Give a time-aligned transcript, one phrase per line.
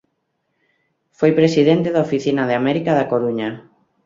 [1.19, 3.49] Foi presidente da Oficina de América da Coruña.